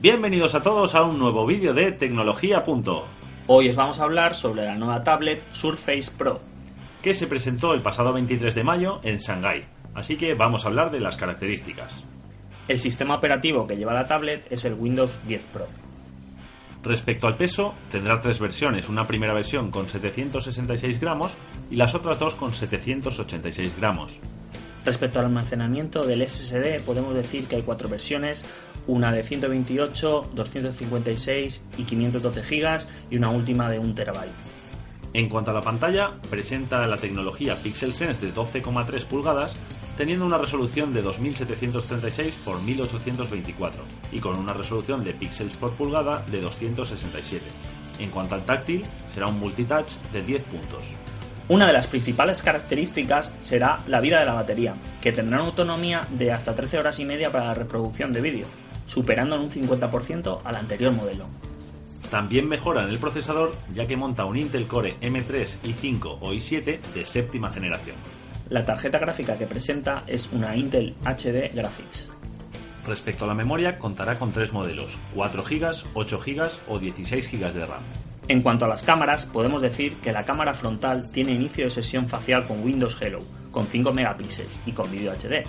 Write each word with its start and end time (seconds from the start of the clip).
Bienvenidos 0.00 0.54
a 0.54 0.62
todos 0.62 0.94
a 0.94 1.02
un 1.02 1.18
nuevo 1.18 1.44
vídeo 1.44 1.74
de 1.74 1.90
Tecnología. 1.90 2.62
Hoy 3.48 3.68
os 3.68 3.74
vamos 3.74 3.98
a 3.98 4.04
hablar 4.04 4.36
sobre 4.36 4.64
la 4.64 4.76
nueva 4.76 5.02
tablet 5.02 5.42
Surface 5.52 6.12
Pro, 6.16 6.40
que 7.02 7.14
se 7.14 7.26
presentó 7.26 7.74
el 7.74 7.82
pasado 7.82 8.12
23 8.12 8.54
de 8.54 8.62
mayo 8.62 9.00
en 9.02 9.16
Shanghái. 9.16 9.64
Así 9.96 10.16
que 10.16 10.34
vamos 10.34 10.64
a 10.64 10.68
hablar 10.68 10.92
de 10.92 11.00
las 11.00 11.16
características. 11.16 12.04
El 12.68 12.78
sistema 12.78 13.16
operativo 13.16 13.66
que 13.66 13.76
lleva 13.76 13.92
la 13.92 14.06
tablet 14.06 14.46
es 14.52 14.64
el 14.64 14.74
Windows 14.74 15.18
10 15.26 15.44
Pro. 15.46 15.66
Respecto 16.84 17.26
al 17.26 17.36
peso, 17.36 17.74
tendrá 17.90 18.20
tres 18.20 18.38
versiones, 18.38 18.88
una 18.88 19.04
primera 19.04 19.34
versión 19.34 19.72
con 19.72 19.88
766 19.88 21.00
gramos 21.00 21.32
y 21.72 21.74
las 21.74 21.96
otras 21.96 22.20
dos 22.20 22.36
con 22.36 22.54
786 22.54 23.74
gramos. 23.76 24.20
Respecto 24.84 25.18
al 25.18 25.26
almacenamiento 25.26 26.06
del 26.06 26.26
SSD, 26.26 26.80
podemos 26.86 27.14
decir 27.14 27.46
que 27.46 27.56
hay 27.56 27.62
cuatro 27.62 27.88
versiones, 27.88 28.44
una 28.88 29.12
de 29.12 29.22
128, 29.22 30.30
256 30.34 31.64
y 31.76 31.84
512 31.84 32.42
GB 32.42 32.78
y 33.10 33.16
una 33.16 33.30
última 33.30 33.70
de 33.70 33.78
1 33.78 33.94
TB. 33.94 34.16
En 35.14 35.28
cuanto 35.28 35.52
a 35.52 35.54
la 35.54 35.62
pantalla, 35.62 36.12
presenta 36.28 36.86
la 36.86 36.96
tecnología 36.96 37.54
PixelSense 37.56 38.26
de 38.26 38.34
12,3 38.34 39.04
pulgadas, 39.04 39.54
teniendo 39.96 40.26
una 40.26 40.38
resolución 40.38 40.92
de 40.92 41.02
2736 41.02 42.34
x 42.46 42.62
1824 42.64 43.82
y 44.12 44.20
con 44.20 44.38
una 44.38 44.52
resolución 44.52 45.04
de 45.04 45.12
píxeles 45.12 45.56
por 45.56 45.72
pulgada 45.72 46.24
de 46.30 46.40
267. 46.40 47.44
En 47.98 48.10
cuanto 48.10 48.34
al 48.34 48.44
táctil, 48.44 48.84
será 49.12 49.26
un 49.26 49.40
multitouch 49.40 49.90
de 50.12 50.22
10 50.22 50.42
puntos. 50.44 50.82
Una 51.48 51.66
de 51.66 51.72
las 51.72 51.86
principales 51.86 52.42
características 52.42 53.34
será 53.40 53.78
la 53.86 54.00
vida 54.00 54.20
de 54.20 54.26
la 54.26 54.34
batería, 54.34 54.74
que 55.00 55.12
tendrá 55.12 55.38
una 55.38 55.48
autonomía 55.48 56.02
de 56.10 56.30
hasta 56.30 56.54
13 56.54 56.78
horas 56.78 57.00
y 57.00 57.06
media 57.06 57.32
para 57.32 57.46
la 57.46 57.54
reproducción 57.54 58.12
de 58.12 58.20
vídeo, 58.20 58.46
superando 58.88 59.36
en 59.36 59.42
un 59.42 59.50
50% 59.50 60.40
al 60.42 60.56
anterior 60.56 60.92
modelo. 60.92 61.26
También 62.10 62.48
mejora 62.48 62.82
en 62.82 62.88
el 62.88 62.98
procesador 62.98 63.54
ya 63.72 63.86
que 63.86 63.96
monta 63.96 64.24
un 64.24 64.36
Intel 64.36 64.66
Core 64.66 64.96
M3 65.00 65.60
i5 65.62 66.18
o 66.20 66.32
i7 66.32 66.80
de 66.80 67.06
séptima 67.06 67.50
generación. 67.50 67.96
La 68.48 68.64
tarjeta 68.64 68.98
gráfica 68.98 69.36
que 69.36 69.46
presenta 69.46 70.04
es 70.06 70.30
una 70.32 70.56
Intel 70.56 70.94
HD 71.04 71.54
Graphics. 71.54 72.08
Respecto 72.86 73.26
a 73.26 73.28
la 73.28 73.34
memoria, 73.34 73.78
contará 73.78 74.18
con 74.18 74.32
tres 74.32 74.54
modelos, 74.54 74.96
4 75.14 75.44
GB, 75.44 75.70
8 75.92 76.20
GB 76.24 76.50
o 76.68 76.78
16 76.78 77.30
GB 77.30 77.52
de 77.52 77.66
RAM. 77.66 77.82
En 78.28 78.40
cuanto 78.40 78.64
a 78.64 78.68
las 78.68 78.82
cámaras, 78.82 79.26
podemos 79.26 79.60
decir 79.60 79.96
que 79.96 80.12
la 80.12 80.24
cámara 80.24 80.54
frontal 80.54 81.10
tiene 81.10 81.32
inicio 81.32 81.64
de 81.64 81.70
sesión 81.70 82.08
facial 82.08 82.46
con 82.46 82.62
Windows 82.64 82.96
Hello, 83.00 83.20
con 83.50 83.66
5 83.66 83.92
megapíxeles 83.92 84.60
y 84.64 84.72
con 84.72 84.90
vídeo 84.90 85.12
HD. 85.12 85.46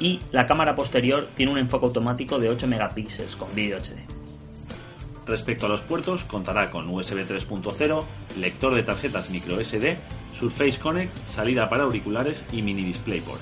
Y 0.00 0.20
la 0.32 0.46
cámara 0.46 0.74
posterior 0.74 1.28
tiene 1.36 1.52
un 1.52 1.58
enfoque 1.58 1.86
automático 1.86 2.38
de 2.38 2.48
8 2.48 2.66
megapíxeles 2.66 3.36
con 3.36 3.54
vídeo 3.54 3.78
HD. 3.78 3.98
Respecto 5.26 5.66
a 5.66 5.68
los 5.68 5.80
puertos, 5.80 6.24
contará 6.24 6.70
con 6.70 6.88
USB 6.88 7.26
3.0, 7.26 8.04
lector 8.38 8.74
de 8.74 8.82
tarjetas 8.82 9.30
microSD, 9.30 9.96
Surface 10.34 10.78
Connect, 10.78 11.16
salida 11.26 11.68
para 11.70 11.84
auriculares 11.84 12.44
y 12.52 12.60
mini 12.60 12.82
DisplayPort. 12.82 13.40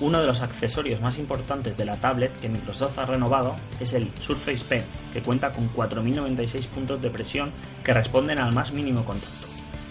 Uno 0.00 0.20
de 0.20 0.26
los 0.26 0.42
accesorios 0.42 1.00
más 1.00 1.18
importantes 1.18 1.76
de 1.76 1.84
la 1.84 1.96
tablet 1.96 2.38
que 2.38 2.48
Microsoft 2.48 2.98
ha 2.98 3.06
renovado 3.06 3.56
es 3.80 3.94
el 3.94 4.10
Surface 4.20 4.64
Pen, 4.68 4.84
que 5.12 5.22
cuenta 5.22 5.50
con 5.52 5.72
4.096 5.74 6.66
puntos 6.68 7.02
de 7.02 7.10
presión 7.10 7.50
que 7.82 7.94
responden 7.94 8.38
al 8.38 8.54
más 8.54 8.72
mínimo 8.72 9.04
contacto, 9.04 9.48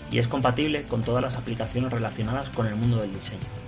y 0.09 0.19
es 0.19 0.27
compatible 0.27 0.83
con 0.83 1.02
todas 1.02 1.21
las 1.21 1.35
aplicaciones 1.35 1.91
relacionadas 1.91 2.49
con 2.52 2.67
el 2.67 2.75
mundo 2.75 2.97
del 2.97 3.13
diseño. 3.13 3.66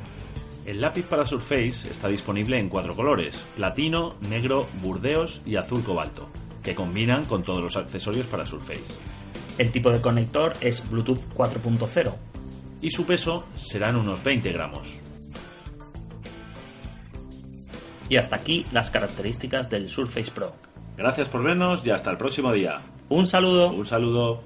El 0.69 0.81
lápiz 0.81 1.01
para 1.01 1.25
Surface 1.25 1.89
está 1.89 2.07
disponible 2.09 2.59
en 2.59 2.69
cuatro 2.69 2.95
colores, 2.95 3.43
platino, 3.55 4.13
negro, 4.29 4.67
burdeos 4.83 5.41
y 5.43 5.55
azul 5.55 5.83
cobalto, 5.83 6.29
que 6.61 6.75
combinan 6.75 7.25
con 7.25 7.41
todos 7.41 7.59
los 7.59 7.75
accesorios 7.75 8.27
para 8.27 8.45
Surface. 8.45 8.93
El 9.57 9.71
tipo 9.71 9.89
de 9.89 9.99
conector 9.99 10.53
es 10.61 10.87
Bluetooth 10.87 11.21
4.0. 11.35 12.13
Y 12.81 12.91
su 12.91 13.03
peso 13.07 13.47
serán 13.55 13.95
unos 13.95 14.23
20 14.23 14.51
gramos. 14.51 14.99
Y 18.07 18.17
hasta 18.17 18.35
aquí 18.35 18.67
las 18.71 18.91
características 18.91 19.71
del 19.71 19.89
Surface 19.89 20.29
Pro. 20.29 20.53
Gracias 20.95 21.29
por 21.29 21.41
vernos 21.41 21.83
y 21.83 21.89
hasta 21.89 22.11
el 22.11 22.17
próximo 22.17 22.53
día. 22.53 22.81
Un 23.09 23.25
saludo. 23.25 23.71
Un 23.71 23.87
saludo. 23.87 24.43